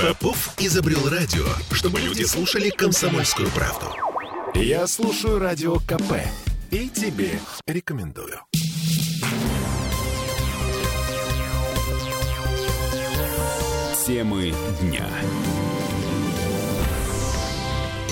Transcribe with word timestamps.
Попов 0.00 0.52
изобрел 0.58 1.08
радио, 1.08 1.46
чтобы 1.72 2.00
люди 2.00 2.22
слушали 2.24 2.68
комсомольскую 2.68 3.48
правду. 3.48 3.86
Я 4.54 4.86
слушаю 4.86 5.38
радио 5.38 5.76
КП 5.76 6.20
и 6.70 6.90
тебе 6.90 7.40
рекомендую. 7.66 8.38
Темы 14.06 14.52
дня. 14.82 15.08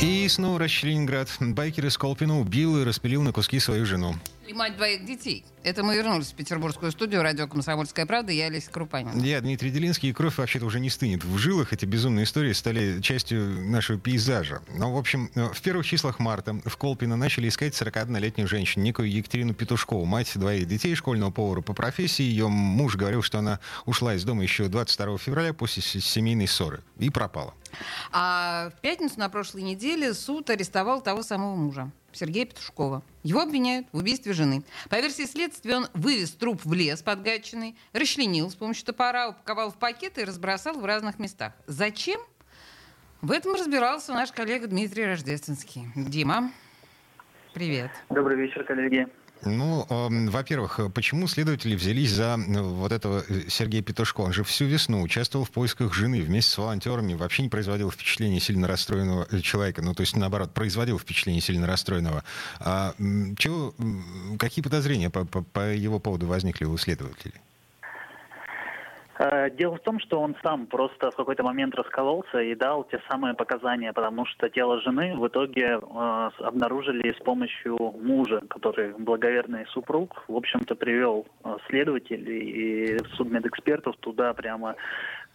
И 0.00 0.26
снова 0.28 0.58
Россия 0.58 0.90
Ленинград. 0.90 1.28
Байкер 1.38 1.86
из 1.86 1.98
Колпина 1.98 2.40
убил 2.40 2.80
и 2.80 2.84
распилил 2.84 3.22
на 3.22 3.32
куски 3.32 3.60
свою 3.60 3.84
жену. 3.84 4.14
И 4.46 4.52
мать 4.52 4.76
двоих 4.76 5.06
детей. 5.06 5.44
Это 5.62 5.82
мы 5.82 5.96
вернулись 5.96 6.26
в 6.26 6.34
петербургскую 6.34 6.92
студию 6.92 7.22
радио 7.22 7.48
«Комсомольская 7.48 8.04
правда». 8.04 8.30
Я 8.30 8.46
Олеся 8.46 8.70
Крупанина. 8.70 9.18
Я 9.24 9.40
Дмитрий 9.40 9.70
Делинский. 9.70 10.10
И 10.10 10.12
кровь 10.12 10.36
вообще-то 10.36 10.66
уже 10.66 10.80
не 10.80 10.90
стынет 10.90 11.24
в 11.24 11.38
жилах. 11.38 11.72
Эти 11.72 11.86
безумные 11.86 12.24
истории 12.24 12.52
стали 12.52 13.00
частью 13.00 13.66
нашего 13.66 13.98
пейзажа. 13.98 14.60
Но, 14.74 14.92
в 14.92 14.98
общем, 14.98 15.30
в 15.34 15.58
первых 15.62 15.86
числах 15.86 16.18
марта 16.18 16.60
в 16.66 16.76
Колпино 16.76 17.16
начали 17.16 17.48
искать 17.48 17.72
41-летнюю 17.72 18.46
женщину, 18.46 18.84
некую 18.84 19.10
Екатерину 19.10 19.54
Петушкову, 19.54 20.04
мать 20.04 20.30
двоих 20.34 20.68
детей, 20.68 20.94
школьного 20.94 21.30
повара 21.30 21.62
по 21.62 21.72
профессии. 21.72 22.22
Ее 22.22 22.48
муж 22.48 22.96
говорил, 22.96 23.22
что 23.22 23.38
она 23.38 23.60
ушла 23.86 24.14
из 24.14 24.24
дома 24.24 24.42
еще 24.42 24.68
22 24.68 25.16
февраля 25.16 25.54
после 25.54 25.80
семейной 25.82 26.48
ссоры 26.48 26.82
и 26.98 27.08
пропала. 27.08 27.54
А 28.12 28.70
в 28.76 28.80
пятницу 28.82 29.18
на 29.18 29.30
прошлой 29.30 29.62
неделе 29.62 30.12
суд 30.12 30.50
арестовал 30.50 31.00
того 31.00 31.22
самого 31.22 31.56
мужа. 31.56 31.90
Сергея 32.14 32.46
Петушкова. 32.46 33.02
Его 33.22 33.40
обвиняют 33.40 33.86
в 33.92 33.98
убийстве 33.98 34.32
жены. 34.32 34.62
По 34.88 34.96
версии 34.96 35.24
следствия, 35.24 35.76
он 35.76 35.88
вывез 35.94 36.30
труп 36.32 36.60
в 36.64 36.72
лес 36.72 37.02
подгаченный, 37.02 37.76
расчленил 37.92 38.50
с 38.50 38.54
помощью 38.54 38.86
топора, 38.86 39.30
упаковал 39.30 39.70
в 39.70 39.76
пакеты 39.76 40.22
и 40.22 40.24
разбросал 40.24 40.78
в 40.78 40.84
разных 40.84 41.18
местах. 41.18 41.52
Зачем? 41.66 42.20
В 43.20 43.32
этом 43.32 43.54
разбирался 43.54 44.12
наш 44.12 44.32
коллега 44.32 44.66
Дмитрий 44.66 45.06
Рождественский. 45.06 45.86
Дима, 45.96 46.50
привет. 47.54 47.90
Добрый 48.10 48.36
вечер, 48.36 48.64
коллеги. 48.64 49.08
Ну, 49.44 49.86
э, 49.88 50.28
во-первых, 50.30 50.80
почему 50.94 51.28
следователи 51.28 51.74
взялись 51.74 52.10
за 52.10 52.38
э, 52.38 52.60
вот 52.60 52.92
этого 52.92 53.24
э, 53.28 53.42
Сергея 53.48 53.82
Петушко? 53.82 54.22
Он 54.22 54.32
же 54.32 54.44
всю 54.44 54.64
весну 54.64 55.02
участвовал 55.02 55.44
в 55.44 55.50
поисках 55.50 55.92
жены 55.92 56.22
вместе 56.22 56.52
с 56.52 56.58
волонтерами, 56.58 57.14
вообще 57.14 57.42
не 57.42 57.48
производил 57.48 57.90
впечатление 57.90 58.40
сильно 58.40 58.66
расстроенного 58.66 59.42
человека. 59.42 59.82
Ну, 59.82 59.94
то 59.94 60.00
есть, 60.00 60.16
наоборот, 60.16 60.54
производил 60.54 60.98
впечатление 60.98 61.42
сильно 61.42 61.66
расстроенного. 61.66 62.24
А, 62.60 62.94
чего, 63.36 63.74
какие 64.38 64.62
подозрения 64.62 65.10
по, 65.10 65.24
по, 65.24 65.42
по 65.42 65.72
его 65.72 65.98
поводу 65.98 66.26
возникли 66.26 66.64
у 66.64 66.76
следователей? 66.76 67.40
Э, 69.18 69.50
дело 69.50 69.76
в 69.76 69.80
том, 69.80 70.00
что 70.00 70.20
он 70.20 70.36
сам 70.42 70.66
просто 70.66 71.10
в 71.10 71.16
какой-то 71.16 71.42
момент 71.42 71.74
раскололся 71.74 72.40
и 72.40 72.54
дал 72.54 72.84
те 72.84 73.00
самые 73.08 73.34
показания, 73.34 73.92
потому 73.92 74.26
что 74.26 74.48
тело 74.48 74.80
жены 74.80 75.16
в 75.16 75.26
итоге 75.28 75.78
э, 75.78 76.30
обнаружили 76.38 77.12
с 77.12 77.22
помощью 77.22 77.76
мужа, 77.76 78.42
который 78.48 78.92
благоверный 78.92 79.66
супруг, 79.66 80.24
в 80.28 80.36
общем-то, 80.36 80.74
привел 80.74 81.26
э, 81.44 81.56
следователей 81.68 82.40
и 82.40 82.98
судмедэкспертов 83.16 83.96
туда 83.98 84.32
прямо 84.34 84.74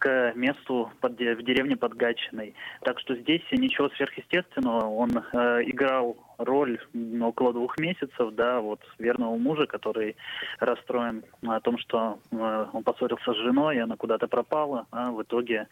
к 0.00 0.32
месту 0.34 0.90
под, 1.00 1.12
в 1.12 1.42
деревне 1.42 1.76
Подгачиной. 1.76 2.54
Так 2.82 2.98
что 2.98 3.14
здесь 3.14 3.42
ничего 3.52 3.90
сверхъестественного. 3.90 4.86
Он 4.86 5.10
э, 5.10 5.62
играл 5.66 6.16
роль 6.38 6.80
около 7.20 7.52
двух 7.52 7.78
месяцев, 7.78 8.32
да, 8.32 8.60
вот 8.60 8.80
верного 8.98 9.36
мужа, 9.36 9.66
который 9.66 10.16
расстроен 10.58 11.22
о 11.46 11.60
том, 11.60 11.78
что 11.78 12.18
э, 12.30 12.66
он 12.72 12.82
поссорился 12.82 13.32
с 13.32 13.36
женой, 13.36 13.76
и 13.76 13.80
она 13.80 13.96
куда-то 13.96 14.26
пропала, 14.26 14.86
а 14.90 15.10
в 15.10 15.22
итоге 15.22 15.68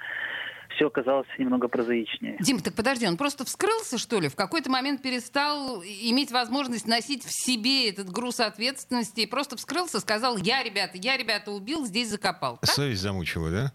все 0.76 0.88
оказалось 0.88 1.26
немного 1.38 1.68
прозаичнее. 1.68 2.36
Дим, 2.40 2.60
так 2.60 2.74
подожди, 2.74 3.08
он 3.08 3.16
просто 3.16 3.46
вскрылся, 3.46 3.96
что 3.96 4.20
ли? 4.20 4.28
В 4.28 4.36
какой-то 4.36 4.70
момент 4.70 5.00
перестал 5.00 5.82
иметь 5.82 6.30
возможность 6.30 6.86
носить 6.86 7.24
в 7.24 7.30
себе 7.30 7.88
этот 7.88 8.10
груз 8.10 8.40
ответственности 8.40 9.22
и 9.22 9.26
просто 9.26 9.56
вскрылся, 9.56 10.00
сказал, 10.00 10.36
я, 10.36 10.62
ребята, 10.62 10.98
я, 10.98 11.16
ребята, 11.16 11.50
убил, 11.50 11.86
здесь 11.86 12.08
закопал. 12.10 12.58
Так? 12.58 12.70
Совесть 12.70 13.00
замучила, 13.00 13.50
да? 13.50 13.72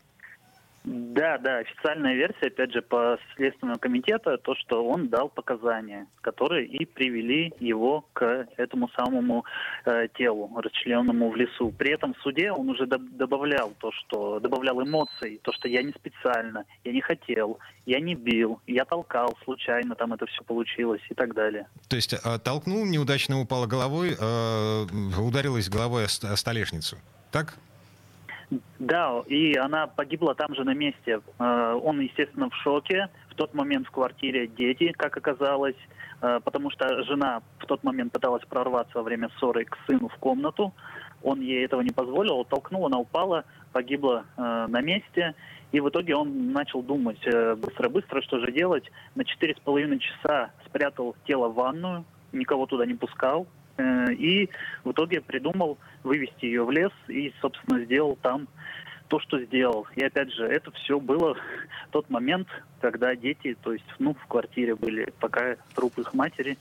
Да, 0.83 1.37
да, 1.37 1.59
официальная 1.59 2.13
версия, 2.13 2.47
опять 2.47 2.73
же, 2.73 2.81
по 2.81 3.17
Следственному 3.35 3.79
комитету, 3.79 4.37
то, 4.37 4.53
что 4.55 4.85
он 4.85 5.07
дал 5.07 5.29
показания, 5.29 6.07
которые 6.21 6.67
и 6.67 6.85
привели 6.85 7.53
его 7.59 8.05
к 8.11 8.47
этому 8.57 8.89
самому 8.89 9.45
э, 9.85 10.07
телу, 10.17 10.51
расчлененному 10.55 11.29
в 11.29 11.35
лесу. 11.37 11.73
При 11.77 11.93
этом 11.93 12.13
в 12.13 12.17
суде 12.21 12.51
он 12.51 12.69
уже 12.69 12.85
добавлял 12.85 13.71
то, 13.79 13.91
что 13.93 14.41
добавлял 14.41 14.83
эмоций, 14.83 15.39
то, 15.43 15.53
что 15.53 15.69
я 15.69 15.83
не 15.83 15.93
специально, 15.93 16.65
я 16.83 16.91
не 16.91 17.01
хотел, 17.01 17.59
я 17.85 18.01
не 18.01 18.15
бил, 18.15 18.59
я 18.67 18.83
толкал 18.83 19.37
случайно, 19.45 19.95
там 19.95 20.11
это 20.13 20.25
все 20.25 20.43
получилось 20.43 21.01
и 21.09 21.13
так 21.13 21.33
далее. 21.33 21.67
То 21.87 21.95
есть 21.95 22.13
э, 22.13 22.39
толкнул, 22.43 22.85
неудачно 22.85 23.39
упала 23.39 23.67
головой, 23.67 24.17
э, 24.19 24.85
ударилась 25.17 25.69
головой 25.69 26.05
о 26.05 26.35
столешницу, 26.35 26.97
так? 27.31 27.57
Да, 28.79 29.21
и 29.27 29.55
она 29.55 29.87
погибла 29.87 30.35
там 30.35 30.55
же 30.55 30.63
на 30.63 30.73
месте. 30.73 31.21
Э, 31.39 31.79
он, 31.81 31.99
естественно, 31.99 32.49
в 32.49 32.55
шоке. 32.55 33.09
В 33.29 33.35
тот 33.35 33.53
момент 33.53 33.87
в 33.87 33.91
квартире 33.91 34.47
дети, 34.47 34.91
как 34.91 35.15
оказалось, 35.17 35.77
э, 36.21 36.39
потому 36.43 36.69
что 36.69 37.03
жена 37.03 37.41
в 37.59 37.65
тот 37.65 37.83
момент 37.83 38.11
пыталась 38.11 38.43
прорваться 38.45 38.97
во 38.97 39.03
время 39.03 39.29
ссоры 39.37 39.65
к 39.65 39.77
сыну 39.87 40.07
в 40.07 40.15
комнату. 40.15 40.73
Он 41.21 41.39
ей 41.39 41.65
этого 41.65 41.81
не 41.81 41.91
позволил, 41.91 42.43
толкнул, 42.45 42.85
она 42.85 42.99
упала, 42.99 43.45
погибла 43.71 44.25
э, 44.37 44.65
на 44.67 44.81
месте. 44.81 45.35
И 45.71 45.79
в 45.79 45.89
итоге 45.89 46.15
он 46.15 46.51
начал 46.51 46.83
думать 46.83 47.25
быстро-быстро, 47.25 48.21
что 48.21 48.39
же 48.39 48.51
делать. 48.51 48.91
На 49.15 49.25
четыре 49.25 49.55
с 49.55 49.59
половиной 49.59 49.97
часа 49.97 50.51
спрятал 50.67 51.15
тело 51.25 51.47
в 51.47 51.55
ванную, 51.55 52.05
никого 52.31 52.67
туда 52.67 52.85
не 52.85 52.93
пускал, 52.93 53.47
и 53.77 54.49
в 54.83 54.91
итоге 54.91 55.21
придумал 55.21 55.77
вывести 56.03 56.45
ее 56.45 56.63
в 56.63 56.71
лес 56.71 56.91
и, 57.07 57.33
собственно, 57.41 57.83
сделал 57.83 58.17
там 58.21 58.47
то, 59.07 59.19
что 59.19 59.39
сделал. 59.39 59.87
И 59.95 60.03
опять 60.03 60.31
же, 60.31 60.45
это 60.45 60.71
все 60.71 60.99
было 60.99 61.37
тот 61.91 62.09
момент, 62.09 62.47
когда 62.81 63.15
дети, 63.15 63.55
то 63.61 63.73
есть, 63.73 63.85
ну, 63.99 64.13
в 64.13 64.27
квартире 64.27 64.75
были, 64.75 65.13
пока 65.19 65.55
труп 65.75 65.99
их 65.99 66.13
матери 66.13 66.57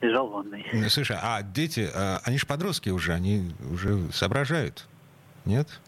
лежал 0.00 0.28
в 0.28 0.32
ванной. 0.32 0.66
Слушай, 0.88 1.16
а 1.20 1.42
дети, 1.42 1.88
а, 1.94 2.20
они 2.24 2.38
же 2.38 2.46
подростки 2.46 2.90
уже, 2.90 3.12
они 3.12 3.52
уже 3.72 4.10
соображают, 4.12 4.86
нет? 5.44 5.80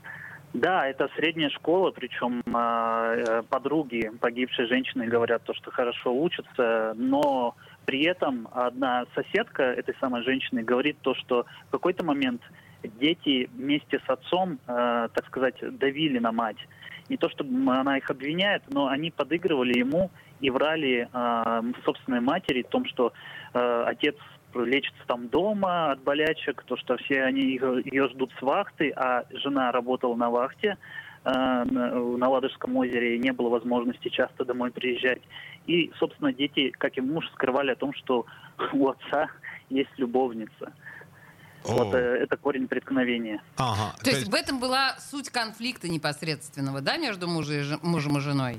Да, 0.54 0.86
это 0.86 1.08
средняя 1.16 1.50
школа, 1.50 1.90
причем 1.90 2.42
а, 2.54 3.14
э, 3.14 3.42
подруги 3.42 4.10
погибшей 4.20 4.66
женщины 4.66 5.06
говорят 5.06 5.44
то, 5.44 5.52
что 5.52 5.70
хорошо 5.70 6.14
учатся, 6.14 6.94
но 6.96 7.54
при 7.84 8.04
этом 8.04 8.48
одна 8.52 9.04
соседка 9.14 9.62
этой 9.62 9.94
самой 10.00 10.22
женщины 10.22 10.62
говорит 10.62 10.96
то, 11.02 11.14
что 11.14 11.44
в 11.68 11.70
какой-то 11.70 12.04
момент 12.04 12.40
дети 12.82 13.50
вместе 13.54 14.00
с 14.06 14.08
отцом, 14.08 14.58
э, 14.66 15.08
так 15.12 15.26
сказать, 15.26 15.56
давили 15.78 16.18
на 16.18 16.32
мать. 16.32 16.58
Не 17.08 17.16
то 17.16 17.28
чтобы 17.28 17.74
она 17.74 17.98
их 17.98 18.10
обвиняет, 18.10 18.62
но 18.70 18.88
они 18.88 19.10
подыгрывали 19.10 19.78
ему 19.78 20.10
и 20.40 20.50
врали 20.50 21.08
э, 21.12 21.62
собственной 21.84 22.20
матери 22.20 22.62
в 22.62 22.68
том, 22.68 22.84
что 22.86 23.12
э, 23.54 23.84
отец 23.86 24.16
лечится 24.54 25.02
там 25.06 25.28
дома 25.28 25.92
от 25.92 26.02
болячек, 26.02 26.62
то, 26.64 26.76
что 26.76 26.96
все 26.96 27.22
они 27.22 27.42
ее, 27.42 27.82
ее 27.84 28.08
ждут 28.08 28.32
с 28.38 28.42
вахты, 28.42 28.90
а 28.90 29.24
жена 29.30 29.72
работала 29.72 30.14
на 30.14 30.30
вахте, 30.30 30.76
Э, 31.24 31.64
на 31.64 32.28
Ладожском 32.28 32.76
озере, 32.76 33.18
не 33.18 33.32
было 33.32 33.48
возможности 33.50 34.08
часто 34.08 34.44
домой 34.44 34.70
приезжать. 34.70 35.20
И, 35.66 35.92
собственно, 35.98 36.32
дети, 36.32 36.70
как 36.70 36.96
и 36.96 37.00
муж, 37.00 37.28
скрывали 37.34 37.72
о 37.72 37.76
том, 37.76 37.92
что 37.92 38.24
у 38.72 38.88
отца 38.88 39.28
есть 39.68 39.90
любовница. 39.98 40.72
О. 41.64 41.72
Вот 41.72 41.94
э, 41.94 41.98
это 41.98 42.36
корень 42.36 42.66
преткновения. 42.66 43.42
Ага. 43.56 43.94
То, 43.98 44.04
То 44.04 44.10
есть 44.10 44.28
в 44.28 44.34
этом 44.34 44.58
была 44.58 44.96
суть 44.98 45.28
конфликта 45.28 45.88
непосредственного, 45.88 46.80
да, 46.80 46.96
между 46.96 47.28
мужем 47.28 48.16
и 48.16 48.20
женой? 48.20 48.58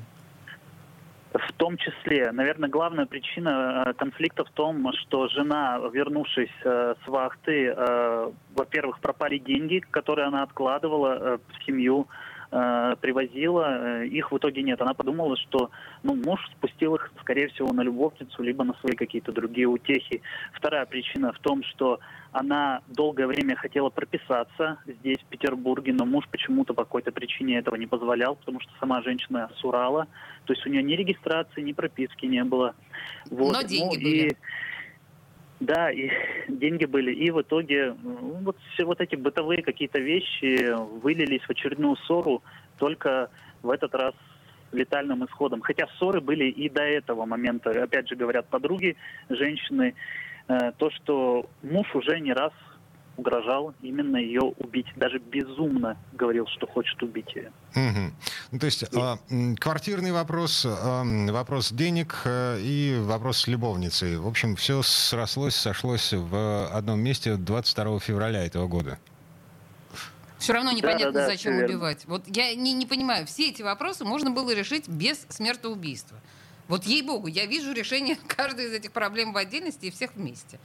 В 1.34 1.54
том 1.54 1.78
числе, 1.78 2.32
наверное, 2.32 2.70
главная 2.70 3.06
причина 3.06 3.84
э, 3.86 3.94
конфликта 3.94 4.44
в 4.46 4.50
том, 4.50 4.92
что 4.94 5.28
жена, 5.28 5.80
вернувшись 5.94 6.50
э, 6.64 6.96
с 7.04 7.08
вахты, 7.08 7.68
э, 7.68 8.32
во-первых, 8.56 9.00
пропали 9.00 9.38
деньги, 9.38 9.80
которые 9.92 10.28
она 10.28 10.42
откладывала 10.42 11.38
в 11.38 11.66
семью, 11.66 12.08
э, 12.52 12.96
привозила, 13.02 14.02
э, 14.02 14.08
их 14.08 14.32
в 14.32 14.38
итоге 14.38 14.62
нет. 14.64 14.82
Она 14.82 14.94
подумала, 14.94 15.36
что 15.38 15.72
ну, 16.04 16.16
муж 16.16 16.40
спустил 16.58 16.96
их, 16.96 17.12
скорее 17.22 17.48
всего, 17.50 17.72
на 17.74 17.82
любовницу, 17.82 18.44
либо 18.44 18.64
на 18.64 18.74
свои 18.76 18.94
какие-то 18.94 19.32
другие 19.32 19.68
утехи. 19.68 20.22
Вторая 20.54 20.86
причина 20.86 21.32
в 21.32 21.40
том, 21.40 21.64
что 21.64 22.00
она 22.32 22.82
долгое 22.88 23.28
время 23.28 23.56
хотела 23.56 23.90
прописаться 23.90 24.78
здесь, 24.86 25.20
в 25.20 25.26
Петербурге, 25.26 25.94
но 25.94 26.06
муж 26.06 26.28
почему-то 26.30 26.74
по 26.74 26.84
какой-то 26.84 27.12
причине 27.12 27.58
этого 27.58 27.76
не 27.76 27.88
позволял, 27.88 28.36
потому 28.36 28.60
что 28.60 28.72
сама 28.80 29.02
женщина 29.02 29.50
с 29.56 29.64
Урала, 29.64 30.08
то 30.46 30.54
есть 30.54 30.66
у 30.66 30.70
нее 30.70 30.84
ни 30.84 30.94
регистрации, 30.94 31.62
ни 31.62 31.74
прописки 31.74 32.26
не 32.26 32.44
было. 32.44 32.76
Вот. 33.32 33.54
Но 33.54 33.62
деньги 33.64 33.96
ну, 33.96 34.02
были. 34.02 34.28
И 34.28 34.38
да, 35.60 35.92
и 35.92 36.10
деньги 36.48 36.86
были. 36.86 37.14
И 37.14 37.32
в 37.32 37.42
итоге 37.42 37.96
ну, 38.02 38.40
вот 38.42 38.58
все 38.74 38.86
вот 38.86 39.02
эти 39.02 39.16
бытовые 39.16 39.62
какие-то 39.62 40.00
вещи 40.00 40.74
вылились 41.02 41.42
в 41.42 41.50
очередную 41.50 41.98
ссору, 41.98 42.42
только 42.78 43.30
в 43.62 43.70
этот 43.70 43.94
раз 43.94 44.14
летальным 44.72 45.26
исходом. 45.26 45.62
Хотя 45.62 45.88
ссоры 45.98 46.22
были 46.22 46.46
и 46.46 46.70
до 46.70 46.84
этого 46.84 47.26
момента. 47.26 47.72
Опять 47.72 48.08
же, 48.08 48.16
говорят 48.16 48.48
подруги, 48.48 48.96
женщины, 49.30 49.96
э, 50.48 50.72
то, 50.78 50.90
что 50.92 51.50
муж 51.62 51.94
уже 51.96 52.20
не 52.20 52.34
раз 52.34 52.54
угрожал 53.20 53.74
именно 53.82 54.18
ее 54.18 54.42
убить. 54.42 54.88
Даже 54.96 55.20
безумно 55.20 55.98
говорил, 56.14 56.48
что 56.48 56.66
хочет 56.68 57.02
убить 57.04 57.34
ее. 57.36 57.52
Угу. 57.76 58.14
Ну, 58.52 58.60
то 58.60 58.66
есть 58.66 58.84
э, 58.84 59.56
квартирный 59.60 60.12
вопрос, 60.12 60.66
э, 60.66 61.32
вопрос 61.32 61.72
денег 61.72 62.22
э, 62.26 62.60
и 62.62 62.98
вопрос 63.02 63.40
с 63.40 63.48
любовницей. 63.48 64.18
В 64.18 64.28
общем, 64.28 64.56
все 64.56 64.82
срослось, 64.82 65.56
сошлось 65.56 66.14
в 66.14 66.68
одном 66.74 67.00
месте 67.00 67.36
22 67.36 68.00
февраля 68.00 68.46
этого 68.46 68.68
года. 68.68 68.98
Все 70.38 70.54
равно 70.54 70.72
непонятно, 70.72 71.12
да, 71.12 71.20
да, 71.22 71.28
зачем 71.28 71.58
убивать. 71.58 72.06
Вот 72.06 72.24
я 72.28 72.56
не, 72.56 72.74
не 72.74 72.86
понимаю, 72.86 73.28
все 73.28 73.50
эти 73.50 73.62
вопросы 73.62 74.06
можно 74.06 74.32
было 74.32 74.56
решить 74.56 74.88
без 74.88 75.26
смертоубийства. 75.30 76.18
Вот 76.70 76.86
ей-богу, 76.86 77.28
я 77.28 77.46
вижу 77.46 77.74
решение 77.74 78.16
каждой 78.28 78.68
из 78.68 78.74
этих 78.74 78.94
проблем 78.94 79.34
в 79.34 79.38
отдельности 79.38 79.88
и 79.88 79.92
всех 79.92 80.16
вместе. 80.16 80.60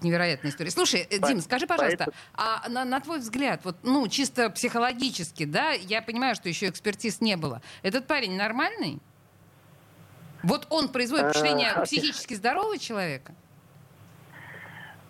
Невероятная 0.00 0.50
история. 0.50 0.70
Слушай, 0.70 1.06
э, 1.10 1.18
Дим, 1.18 1.40
скажи, 1.40 1.66
пожалуйста, 1.66 2.12
а 2.34 2.68
на, 2.68 2.84
на 2.84 3.00
твой 3.00 3.18
взгляд, 3.18 3.60
вот, 3.64 3.76
ну, 3.82 4.08
чисто 4.08 4.50
психологически, 4.50 5.44
да, 5.44 5.72
я 5.72 6.02
понимаю, 6.02 6.34
что 6.34 6.48
еще 6.48 6.68
экспертиз 6.68 7.20
не 7.20 7.36
было. 7.36 7.62
Этот 7.82 8.06
парень 8.06 8.36
нормальный? 8.36 8.98
Вот 10.42 10.66
он 10.70 10.88
производит 10.88 11.30
впечатление 11.30 11.70
а, 11.72 11.80
психически 11.84 12.34
здорового 12.34 12.78
человека? 12.78 13.34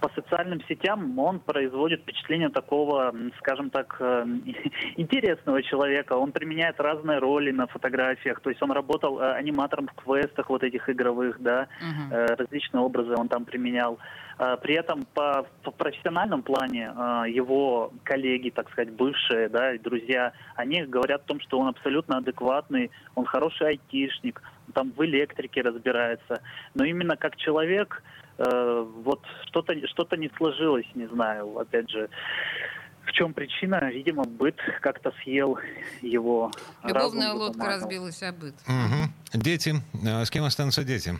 По 0.02 0.10
социальным 0.16 0.60
сетям 0.69 1.16
он 1.16 1.38
производит 1.38 2.00
впечатление 2.00 2.49
такого, 2.49 3.14
скажем 3.38 3.70
так, 3.70 3.96
э, 4.00 4.25
интересного 4.96 5.62
человека. 5.62 6.14
Он 6.14 6.32
применяет 6.32 6.81
разные 6.81 7.19
роли 7.19 7.52
на 7.52 7.69
фотографиях. 7.69 8.40
То 8.40 8.50
есть 8.50 8.60
он 8.62 8.72
работал 8.72 9.20
э, 9.20 9.32
аниматором 9.34 9.87
в 9.87 9.94
квестах 9.94 10.50
вот 10.50 10.64
этих 10.64 10.90
игровых, 10.90 11.40
да, 11.40 11.69
uh-huh. 11.81 12.37
различные 12.37 12.81
образы 12.81 13.14
он 13.16 13.28
там 13.28 13.44
применял. 13.44 13.99
При 14.62 14.75
этом 14.75 15.04
по, 15.14 15.46
по 15.62 15.70
профессиональном 15.70 16.43
плане 16.43 16.90
его 17.28 17.93
коллеги, 18.02 18.50
так 18.50 18.70
сказать, 18.70 18.90
бывшие, 18.90 19.48
да, 19.48 19.75
друзья, 19.78 20.32
они 20.56 20.82
говорят 20.82 21.20
о 21.20 21.28
том, 21.28 21.40
что 21.40 21.58
он 21.60 21.69
абсолютно 21.69 22.16
адекватный, 22.16 22.90
он 23.14 23.25
хороший 23.25 23.69
айтишник, 23.69 24.43
там 24.72 24.92
в 24.96 25.04
электрике 25.04 25.62
разбирается. 25.62 26.42
Но 26.74 26.84
именно 26.84 27.16
как 27.16 27.36
человек, 27.36 28.02
э, 28.38 28.86
вот 29.04 29.20
что-то 29.46 29.74
что 29.86 30.16
не 30.16 30.30
сложилось, 30.36 30.86
не 30.94 31.06
знаю, 31.06 31.58
опять 31.58 31.90
же. 31.90 32.08
В 33.04 33.10
чем 33.10 33.34
причина? 33.34 33.90
Видимо, 33.90 34.22
быт 34.24 34.56
как-то 34.80 35.12
съел 35.22 35.58
его. 36.02 36.52
Любовная 36.84 37.32
лодка 37.32 37.66
разбилась 37.66 38.22
о 38.22 38.32
быт. 38.32 38.54
Угу. 38.69 39.40
Дети. 39.42 39.74
А 40.06 40.24
с 40.24 40.30
кем 40.30 40.44
останутся 40.44 40.84
дети? 40.84 41.19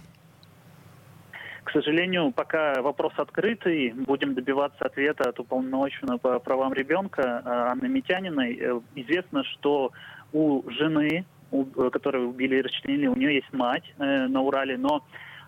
К 1.65 1.71
сожалению, 1.71 2.33
пока 2.33 2.83
вопрос 2.83 3.13
открытый. 3.17 3.93
Будем 3.93 4.35
добиваться 4.35 4.85
ответа 4.85 5.31
от 5.31 5.41
уполномоченного 5.41 6.19
по 6.19 6.39
правам 6.39 6.73
ребенка 6.73 7.23
э, 7.23 7.49
Анны 7.49 7.89
Митяниной. 7.89 8.59
Э, 8.61 8.81
известно, 8.97 9.43
что 9.45 9.93
у 10.33 10.69
жены, 10.71 11.09
э, 11.09 11.42
которую 11.91 12.29
убили 12.29 12.57
и 12.57 12.63
расчленили, 12.63 13.07
у 13.07 13.17
нее 13.17 13.37
есть 13.37 13.53
мать 13.53 13.85
э, 13.99 14.27
на 14.27 14.41
Урале, 14.41 14.77
но 14.77 15.03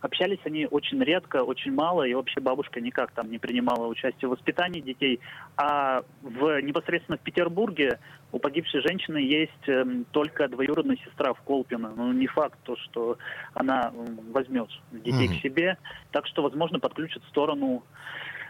Общались 0.04 0.40
они 0.44 0.66
очень 0.66 1.02
редко, 1.02 1.44
очень 1.44 1.72
мало, 1.72 2.02
и 2.02 2.12
вообще 2.12 2.38
бабушка 2.38 2.78
никак 2.78 3.12
там 3.12 3.30
не 3.30 3.38
принимала 3.38 3.86
участие 3.86 4.28
в 4.28 4.32
воспитании 4.32 4.82
детей. 4.82 5.18
А 5.56 6.02
в, 6.20 6.60
непосредственно 6.60 7.16
в 7.16 7.22
Петербурге 7.22 7.98
у 8.30 8.38
погибшей 8.38 8.82
женщины 8.82 9.16
есть 9.16 9.66
э, 9.66 9.82
только 10.10 10.46
двоюродная 10.48 10.98
сестра 10.98 11.32
в 11.32 11.40
Колпино. 11.40 11.90
Ну, 11.96 12.12
не 12.12 12.26
факт 12.26 12.58
то, 12.64 12.76
что 12.76 13.16
она 13.54 13.94
возьмет 14.30 14.68
детей 14.92 15.26
mm-hmm. 15.26 15.38
к 15.38 15.42
себе. 15.42 15.78
Так 16.10 16.26
что, 16.26 16.42
возможно, 16.42 16.78
подключит 16.78 17.22
сторону 17.30 17.82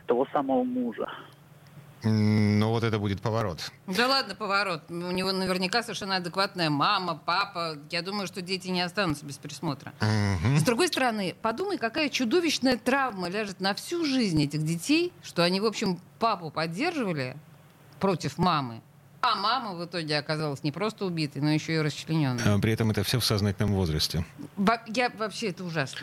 того 0.07 0.27
самого 0.33 0.65
мужа. 0.65 1.09
Ну 2.05 2.69
вот 2.69 2.85
это 2.85 2.99
будет 2.99 3.21
поворот. 3.21 3.73
Да 3.87 4.07
ладно, 4.07 4.35
поворот. 4.35 4.83
У 4.91 4.95
него 4.95 5.33
наверняка 5.33 5.83
совершенно 5.83 6.17
адекватная 6.17 6.71
мама, 6.71 7.21
папа. 7.25 7.79
Я 7.91 8.03
думаю, 8.03 8.27
что 8.27 8.43
дети 8.43 8.69
не 8.69 8.83
останутся 8.83 9.25
без 9.25 9.39
присмотра. 9.39 9.93
Угу. 10.01 10.59
С 10.59 10.63
другой 10.63 10.89
стороны, 10.89 11.35
подумай, 11.41 11.79
какая 11.79 12.09
чудовищная 12.09 12.77
травма 12.77 13.29
ляжет 13.29 13.61
на 13.61 13.75
всю 13.75 14.05
жизнь 14.05 14.43
этих 14.43 14.65
детей, 14.65 15.13
что 15.23 15.43
они, 15.43 15.61
в 15.61 15.67
общем, 15.67 15.99
папу 16.19 16.51
поддерживали 16.51 17.37
против 18.01 18.39
мамы. 18.39 18.83
А 19.23 19.37
мама 19.37 19.75
в 19.75 19.83
итоге 19.87 20.19
оказалась 20.19 20.63
не 20.63 20.71
просто 20.71 21.07
убитой, 21.07 21.41
но 21.41 21.51
еще 21.51 21.75
и 21.75 21.79
расчлененной. 21.79 22.43
А 22.45 22.59
при 22.59 22.73
этом 22.73 22.91
это 22.91 23.03
все 23.05 23.19
в 23.19 23.25
сознательном 23.25 23.73
возрасте. 23.73 24.27
Я 24.89 25.11
вообще 25.17 25.49
это 25.49 25.65
ужасно. 25.65 26.01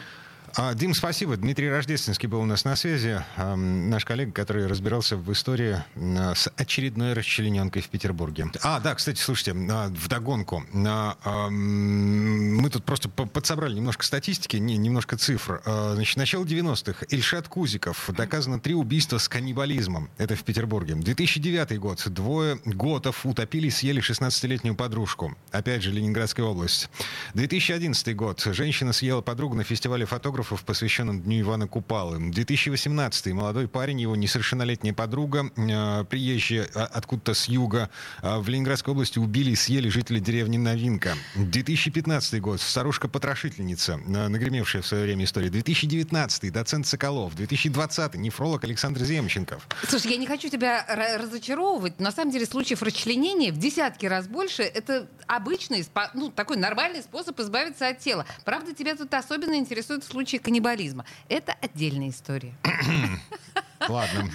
А, 0.55 0.73
Дим, 0.73 0.93
спасибо. 0.93 1.37
Дмитрий 1.37 1.69
Рождественский 1.69 2.27
был 2.27 2.41
у 2.41 2.45
нас 2.45 2.65
на 2.65 2.75
связи. 2.75 3.23
Наш 3.37 4.03
коллега, 4.03 4.33
который 4.33 4.67
разбирался 4.67 5.15
в 5.15 5.31
истории 5.31 5.81
а, 5.95 6.33
с 6.35 6.51
очередной 6.57 7.13
расчлененкой 7.13 7.81
в 7.81 7.87
Петербурге. 7.87 8.47
А, 8.61 8.81
да, 8.81 8.93
кстати, 8.95 9.19
слушайте, 9.19 9.55
а, 9.69 9.87
вдогонку. 9.87 10.63
Мы 10.73 12.69
тут 12.69 12.83
просто 12.83 13.07
подсобрали 13.09 13.75
немножко 13.75 14.03
статистики, 14.03 14.57
не, 14.57 14.75
немножко 14.77 15.17
цифр. 15.17 15.61
Значит, 15.65 16.17
начало 16.17 16.43
90-х. 16.43 17.05
Ильшат 17.09 17.47
Кузиков. 17.47 18.09
Доказано 18.11 18.59
три 18.59 18.73
убийства 18.73 19.19
с 19.19 19.29
каннибализмом. 19.29 20.09
Это 20.17 20.35
в 20.35 20.43
Петербурге. 20.43 20.95
2009 20.95 21.79
год. 21.79 22.05
Двое 22.07 22.59
готов 22.65 23.25
утопили 23.25 23.67
и 23.67 23.71
съели 23.71 24.01
16-летнюю 24.01 24.75
подружку. 24.75 25.37
Опять 25.51 25.83
же, 25.83 25.91
Ленинградская 25.91 26.45
область. 26.45 26.89
2011 27.35 28.15
год. 28.15 28.41
Женщина 28.41 28.91
съела 28.91 29.21
подругу 29.21 29.55
на 29.55 29.63
фестивале 29.63 30.05
фотографов 30.05 30.40
фотографов, 30.41 30.63
посвященном 30.63 31.21
Дню 31.21 31.41
Ивана 31.41 31.67
Купалы. 31.67 32.31
2018 32.31 33.27
молодой 33.27 33.67
парень, 33.67 34.01
его 34.01 34.15
несовершеннолетняя 34.15 34.93
подруга, 34.93 35.51
э, 35.55 36.03
приезжие 36.05 36.67
а, 36.73 36.85
откуда-то 36.85 37.33
с 37.33 37.47
юга 37.47 37.89
э, 38.21 38.37
в 38.37 38.49
Ленинградской 38.49 38.93
области 38.93 39.19
убили 39.19 39.51
и 39.51 39.55
съели 39.55 39.89
жители 39.89 40.19
деревни 40.19 40.57
Новинка. 40.57 41.13
2015 41.35 42.41
год, 42.41 42.59
старушка-потрошительница, 42.59 43.93
э, 43.93 44.27
нагремевшая 44.27 44.81
в 44.81 44.87
свое 44.87 45.03
время 45.03 45.25
история. 45.25 45.49
2019 45.49 46.51
доцент 46.51 46.87
Соколов. 46.87 47.35
2020 47.35 48.15
нефролог 48.15 48.63
Александр 48.63 49.03
Земченков. 49.03 49.67
Слушай, 49.87 50.13
я 50.13 50.17
не 50.17 50.25
хочу 50.25 50.49
тебя 50.49 50.85
разочаровывать. 51.19 51.99
На 51.99 52.11
самом 52.11 52.31
деле 52.31 52.45
случаев 52.45 52.81
расчленения 52.81 53.51
в 53.51 53.57
десятки 53.57 54.07
раз 54.07 54.27
больше. 54.27 54.63
Это 54.63 55.07
обычный, 55.27 55.85
ну, 56.13 56.31
такой 56.31 56.57
нормальный 56.57 57.01
способ 57.01 57.39
избавиться 57.39 57.87
от 57.87 57.99
тела. 57.99 58.25
Правда, 58.43 58.73
тебя 58.73 58.95
тут 58.95 59.13
особенно 59.13 59.55
интересует 59.55 60.03
случай 60.03 60.30
случае 60.31 60.39
каннибализма. 60.39 61.05
Это 61.27 61.53
отдельная 61.61 62.09
история. 62.09 62.53
Ладно. 63.89 64.31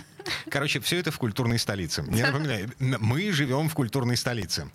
Короче, 0.50 0.80
все 0.80 0.98
это 0.98 1.10
в 1.10 1.18
культурной 1.18 1.58
столице. 1.58 2.04
Я 2.10 2.26
напоминаю, 2.26 2.70
мы 2.78 3.32
живем 3.32 3.68
в 3.68 3.74
культурной 3.74 4.16
столице. 4.16 4.68